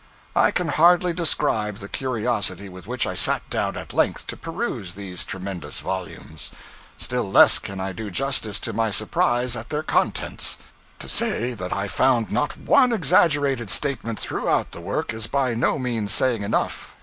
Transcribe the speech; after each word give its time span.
I 0.35 0.49
can 0.49 0.69
hardly 0.69 1.13
describe 1.13 1.77
the 1.77 1.87
curiosity 1.87 2.69
with 2.69 2.87
which 2.87 3.05
I 3.05 3.13
sat 3.13 3.47
down 3.51 3.77
at 3.77 3.93
length 3.93 4.25
to 4.25 4.35
peruse 4.35 4.95
these 4.95 5.23
tremendous 5.23 5.79
volumes; 5.79 6.49
still 6.97 7.29
less 7.31 7.59
can 7.59 7.79
I 7.79 7.93
do 7.93 8.09
justice 8.09 8.59
to 8.61 8.73
my 8.73 8.89
surprise 8.89 9.55
at 9.55 9.69
their 9.69 9.83
contents. 9.83 10.57
To 10.97 11.07
say 11.07 11.53
that 11.53 11.71
I 11.71 11.87
found 11.87 12.31
not 12.31 12.57
one 12.57 12.91
exaggerated 12.91 13.69
statement 13.69 14.19
throughout 14.19 14.71
the 14.71 14.81
work 14.81 15.13
is 15.13 15.27
by 15.27 15.53
no 15.53 15.77
means 15.77 16.11
saying 16.11 16.41
enough. 16.41 16.95